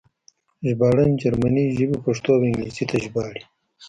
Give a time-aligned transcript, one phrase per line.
[0.67, 3.43] ژباړن جرمنۍ ژبه پښتو او انګلیسي ته ژباړي